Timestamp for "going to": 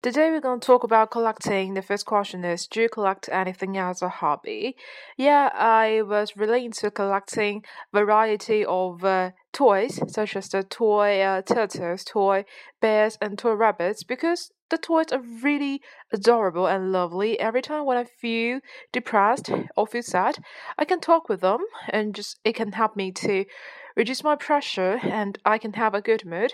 0.40-0.66